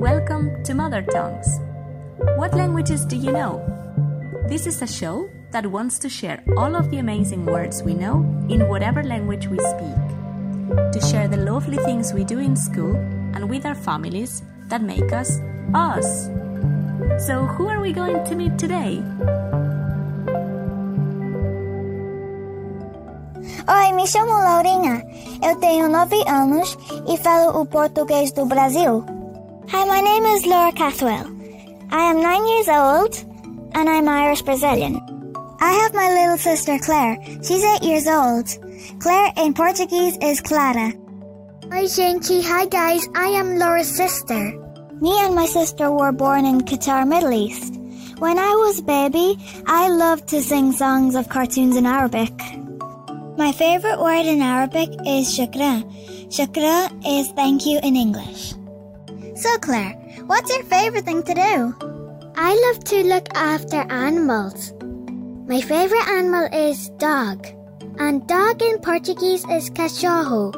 welcome 0.00 0.64
to 0.64 0.72
Mother 0.72 1.02
Tongues. 1.02 1.60
What 2.38 2.54
languages 2.54 3.04
do 3.04 3.16
you 3.16 3.32
know? 3.32 3.60
This 4.48 4.66
is 4.66 4.80
a 4.80 4.86
show 4.86 5.28
that 5.50 5.66
wants 5.66 5.98
to 5.98 6.08
share 6.08 6.42
all 6.56 6.74
of 6.74 6.90
the 6.90 6.96
amazing 6.96 7.44
words 7.44 7.82
we 7.82 7.92
know 7.92 8.24
in 8.48 8.66
whatever 8.66 9.02
language 9.02 9.46
we 9.48 9.58
speak, 9.58 10.00
to 10.92 11.00
share 11.06 11.28
the 11.28 11.36
lovely 11.36 11.76
things 11.76 12.14
we 12.14 12.24
do 12.24 12.38
in 12.38 12.56
school 12.56 12.96
and 13.34 13.50
with 13.50 13.66
our 13.66 13.74
families 13.74 14.42
that 14.68 14.80
make 14.80 15.12
us 15.12 15.38
us. 15.74 16.30
So, 17.26 17.44
who 17.44 17.68
are 17.68 17.82
we 17.82 17.92
going 17.92 18.24
to 18.24 18.34
meet 18.34 18.56
today? 18.56 19.04
Oi, 23.68 23.92
me 23.92 24.06
chamo 24.06 24.32
Laurinha. 24.32 25.04
Eu 25.42 25.60
tenho 25.60 25.90
nove 25.90 26.24
anos 26.26 26.74
e 27.06 27.18
falo 27.18 27.60
o 27.60 27.66
português 27.66 28.32
do 28.32 28.46
Brasil. 28.46 29.19
Hi, 29.72 29.84
my 29.84 30.00
name 30.00 30.24
is 30.24 30.46
Laura 30.46 30.72
Cathwell. 30.72 31.26
I 31.92 32.02
am 32.10 32.20
nine 32.20 32.44
years 32.44 32.68
old 32.68 33.14
and 33.72 33.88
I'm 33.88 34.08
Irish 34.08 34.42
Brazilian. 34.42 34.96
I 35.60 35.70
have 35.70 35.94
my 35.94 36.08
little 36.10 36.38
sister 36.38 36.76
Claire. 36.80 37.16
She's 37.40 37.62
eight 37.62 37.84
years 37.84 38.08
old. 38.08 38.48
Claire 38.98 39.32
in 39.36 39.54
Portuguese 39.54 40.18
is 40.20 40.40
Clara. 40.40 40.92
Hi, 41.70 41.86
gente. 41.86 42.42
Hi, 42.42 42.66
guys. 42.66 43.06
I 43.14 43.28
am 43.28 43.58
Laura's 43.58 43.88
sister. 43.88 44.58
Me 45.00 45.16
and 45.20 45.36
my 45.36 45.46
sister 45.46 45.92
were 45.92 46.10
born 46.10 46.46
in 46.46 46.62
Qatar, 46.62 47.06
Middle 47.06 47.32
East. 47.32 47.76
When 48.18 48.40
I 48.40 48.52
was 48.64 48.80
a 48.80 48.82
baby, 48.82 49.36
I 49.68 49.88
loved 49.88 50.26
to 50.30 50.42
sing 50.42 50.72
songs 50.72 51.14
of 51.14 51.28
cartoons 51.28 51.76
in 51.76 51.86
Arabic. 51.86 52.34
My 53.38 53.52
favorite 53.52 54.00
word 54.00 54.26
in 54.26 54.42
Arabic 54.42 54.90
is 55.06 55.32
shukra. 55.32 55.84
Shukra 56.26 56.90
is 57.06 57.28
thank 57.28 57.66
you 57.66 57.78
in 57.84 57.94
English. 57.94 58.54
So, 59.40 59.56
Claire, 59.56 59.94
what's 60.26 60.54
your 60.54 60.64
favorite 60.64 61.06
thing 61.06 61.22
to 61.22 61.32
do? 61.32 61.74
I 62.36 62.52
love 62.66 62.84
to 62.84 63.02
look 63.04 63.26
after 63.34 63.90
animals. 63.90 64.74
My 65.48 65.62
favorite 65.62 66.06
animal 66.08 66.46
is 66.52 66.90
dog, 66.98 67.46
and 67.98 68.26
dog 68.28 68.60
in 68.60 68.80
Portuguese 68.80 69.46
is 69.48 69.70
cachorro. 69.70 70.52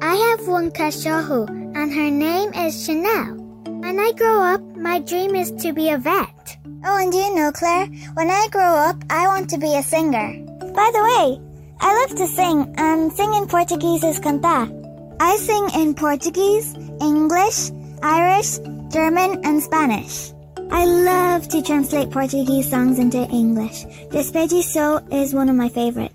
I 0.00 0.14
have 0.16 0.48
one 0.48 0.70
cachorro, 0.70 1.46
and 1.76 1.92
her 1.92 2.10
name 2.10 2.54
is 2.54 2.86
Chanel. 2.86 3.36
When 3.84 4.00
I 4.00 4.12
grow 4.16 4.40
up, 4.40 4.62
my 4.74 4.98
dream 5.00 5.36
is 5.36 5.52
to 5.60 5.74
be 5.74 5.90
a 5.90 5.98
vet. 5.98 6.56
Oh, 6.86 6.96
and 6.96 7.12
do 7.12 7.18
you 7.18 7.34
know, 7.34 7.52
Claire, 7.52 7.84
when 8.14 8.30
I 8.30 8.48
grow 8.50 8.76
up, 8.88 8.96
I 9.10 9.26
want 9.26 9.50
to 9.50 9.58
be 9.58 9.76
a 9.76 9.82
singer. 9.82 10.32
By 10.72 10.90
the 10.96 11.04
way, 11.04 11.38
I 11.80 12.00
love 12.00 12.16
to 12.16 12.26
sing, 12.28 12.74
and 12.78 13.12
sing 13.12 13.34
in 13.34 13.46
Portuguese 13.46 14.04
is 14.04 14.20
cantar. 14.20 14.72
I 15.20 15.36
sing 15.36 15.68
in 15.80 15.94
Portuguese, 15.94 16.74
English, 17.00 17.70
Irish, 18.02 18.58
German, 18.90 19.40
and 19.44 19.62
Spanish. 19.62 20.32
I 20.70 20.84
love 20.84 21.48
to 21.48 21.62
translate 21.62 22.10
Portuguese 22.10 22.68
songs 22.68 22.98
into 22.98 23.18
English. 23.30 23.84
Despediço 24.10 25.00
is 25.12 25.32
one 25.32 25.48
of 25.48 25.56
my 25.56 25.68
favorite. 25.68 26.12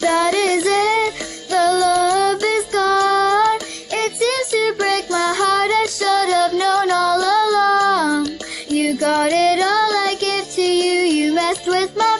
That 0.00 0.34
is 0.34 0.64
it, 0.66 1.48
the 1.48 1.54
love 1.56 2.42
is 2.42 2.64
gone. 2.72 3.58
It 3.90 4.12
seems 4.12 4.48
to 4.50 4.74
break 4.78 5.08
my 5.10 5.32
heart, 5.36 5.70
I 5.70 5.86
should 5.86 6.28
have 6.34 6.52
known 6.52 6.90
all 6.90 7.18
along. 7.18 8.38
You 8.68 8.96
got 8.98 9.30
it 9.30 9.60
all 9.60 9.90
I 10.08 10.16
give 10.20 10.48
to 10.54 10.62
you, 10.62 11.00
you 11.16 11.34
messed 11.34 11.66
with 11.66 11.96
my 11.96 12.17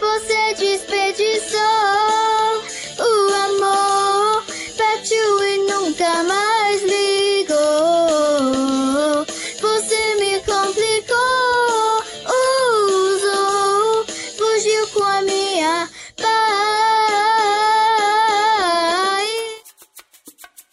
Você 0.00 0.54
desperdiçou 0.54 1.60
o 2.98 3.34
amor, 3.46 4.44
partiu 4.76 5.44
e 5.44 5.58
nunca 5.70 6.22
mais 6.24 6.82
ligou. 6.82 7.56
Você 9.60 10.14
me 10.20 10.40
complicou, 10.40 12.02
usou, 12.86 14.04
fugiu 14.36 14.86
com 14.88 15.02
a 15.04 15.22
minha. 15.22 15.88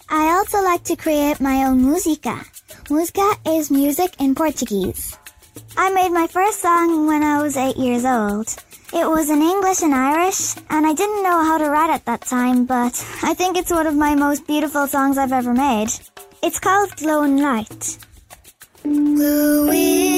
I 0.10 0.30
also 0.38 0.62
like 0.62 0.84
to 0.86 0.96
create 0.96 1.42
my 1.42 1.66
own 1.66 1.82
música. 1.82 2.46
Música 2.90 3.24
is 3.46 3.72
music 3.72 4.14
in 4.20 4.36
Portuguese. 4.36 5.23
I 5.76 5.90
made 5.92 6.12
my 6.12 6.28
first 6.28 6.62
song 6.62 7.08
when 7.08 7.24
I 7.24 7.42
was 7.42 7.58
eight 7.58 7.78
years 7.78 8.06
old. 8.06 8.48
It 8.94 9.10
was 9.10 9.30
in 9.30 9.42
English 9.42 9.82
and 9.82 9.94
Irish, 9.96 10.56
and 10.70 10.86
I 10.86 10.94
didn't 10.94 11.24
know 11.24 11.44
how 11.44 11.58
to 11.58 11.70
write 11.70 11.90
at 11.90 12.06
that 12.06 12.22
time, 12.22 12.66
but 12.66 12.94
I 13.24 13.34
think 13.34 13.58
it's 13.58 13.72
one 13.72 13.88
of 13.88 13.96
my 13.96 14.14
most 14.14 14.46
beautiful 14.46 14.86
songs 14.88 15.18
I've 15.18 15.32
ever 15.32 15.54
made. 15.54 15.90
It's 16.44 16.60
called 16.60 16.96
Glowing 16.98 17.38
Light. 17.38 17.98
Glowing 18.84 20.13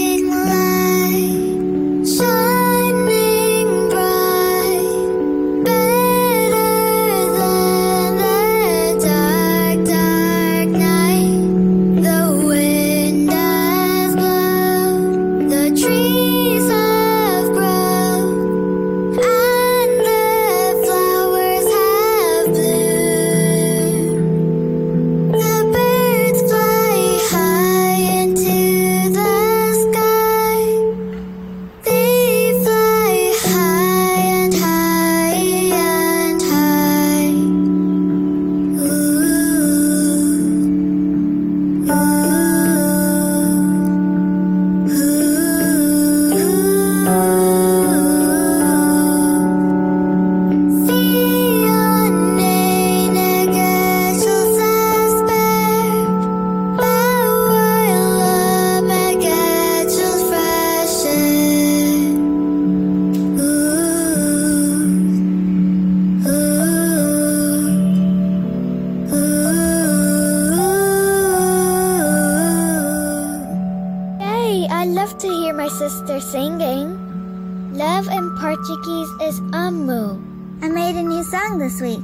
love 75.16 75.22
to 75.22 75.30
hear 75.30 75.54
my 75.54 75.68
sister 75.70 76.20
singing. 76.20 77.74
Love 77.74 78.08
in 78.08 78.36
Portuguese 78.38 79.10
is 79.22 79.40
amo. 79.54 80.20
I 80.62 80.68
made 80.68 80.96
a 80.96 81.04
new 81.04 81.24
song 81.24 81.58
this 81.58 81.80
week. 81.80 82.04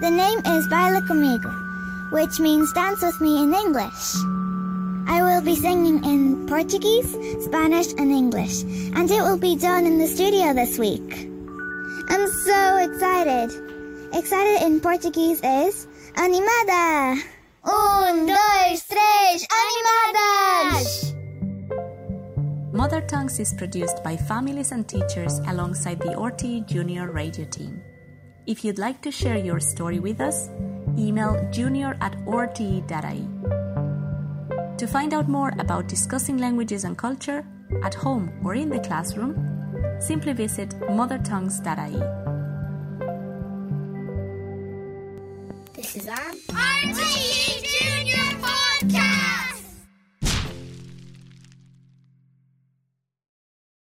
The 0.00 0.10
name 0.10 0.38
is 0.54 0.68
Baila 0.68 1.00
Comigo, 1.02 1.50
which 2.12 2.38
means 2.38 2.72
dance 2.72 3.02
with 3.02 3.20
me 3.20 3.42
in 3.42 3.52
English. 3.52 4.14
I 5.08 5.22
will 5.22 5.42
be 5.42 5.56
singing 5.56 6.04
in 6.04 6.46
Portuguese, 6.46 7.10
Spanish, 7.44 7.92
and 7.98 8.12
English, 8.12 8.62
and 8.94 9.10
it 9.10 9.22
will 9.22 9.38
be 9.38 9.56
done 9.56 9.84
in 9.84 9.98
the 9.98 10.06
studio 10.06 10.52
this 10.52 10.78
week. 10.78 11.28
I'm 12.08 12.26
so 12.46 12.76
excited. 12.76 13.50
Excited 14.12 14.66
in 14.66 14.80
Portuguese 14.80 15.40
is 15.42 15.88
animada. 16.14 17.18
Un, 17.64 18.26
dois, 18.26 18.86
três, 18.86 19.46
animadas! 19.50 21.15
Mother 22.76 23.00
Tongues 23.00 23.40
is 23.40 23.54
produced 23.54 24.04
by 24.04 24.18
families 24.18 24.70
and 24.70 24.86
teachers 24.86 25.38
alongside 25.48 25.98
the 25.98 26.12
RTE 26.12 26.68
Junior 26.68 27.10
radio 27.10 27.46
team. 27.46 27.80
If 28.46 28.66
you'd 28.66 28.78
like 28.78 29.00
to 29.00 29.10
share 29.10 29.38
your 29.38 29.60
story 29.60 29.98
with 29.98 30.20
us, 30.20 30.50
email 30.98 31.48
junior 31.50 31.96
at 32.02 32.12
rte.ie. 32.26 33.28
To 34.76 34.86
find 34.86 35.14
out 35.14 35.26
more 35.26 35.54
about 35.58 35.88
discussing 35.88 36.36
languages 36.36 36.84
and 36.84 36.98
culture 36.98 37.46
at 37.82 37.94
home 37.94 38.30
or 38.44 38.54
in 38.54 38.68
the 38.68 38.80
classroom, 38.80 39.32
simply 39.98 40.34
visit 40.34 40.68
mothertongues.ie. 40.80 42.02
This 45.72 45.96
is 45.96 46.08
our 46.08 46.34